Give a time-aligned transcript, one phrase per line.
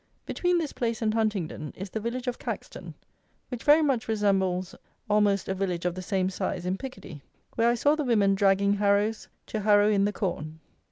[0.25, 2.95] Between this place and Huntingdon is the village of Caxton,
[3.49, 4.73] which very much resembles
[5.07, 7.21] almost a village of the same size in Picardy,
[7.55, 10.59] where I saw the women dragging harrows to harrow in the corn.